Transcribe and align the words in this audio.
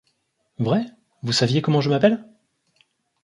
Vrai? 0.57 0.87
vous 1.21 1.31
saviez 1.31 1.61
comment 1.61 1.79
je 1.79 1.91
m’appelle? 1.91 2.27